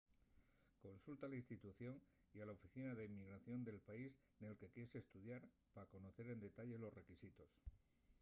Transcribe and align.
consulta 0.79 1.27
a 1.27 1.29
la 1.29 1.35
institución 1.35 2.01
y 2.35 2.41
a 2.41 2.47
la 2.47 2.53
oficina 2.57 2.91
d’inmigración 2.95 3.59
del 3.63 3.79
país 3.89 4.11
nel 4.41 4.57
que 4.59 4.73
quies 4.73 4.93
estudiar 5.01 5.41
pa 5.73 5.89
conocer 5.93 6.25
en 6.29 6.43
detalle 6.47 6.81
los 6.83 6.95
requisitos 6.99 7.51